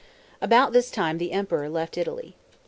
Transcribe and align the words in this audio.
About 0.41 0.73
this 0.73 0.89
time 0.89 1.19
the 1.19 1.31
emperor 1.31 1.69
left 1.69 1.95
Italy. 1.95 2.35